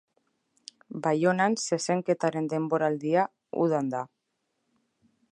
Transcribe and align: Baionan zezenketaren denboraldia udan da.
Baionan 1.07 1.57
zezenketaren 1.75 2.47
denboraldia 2.53 3.27
udan 3.65 3.93
da. 3.95 4.01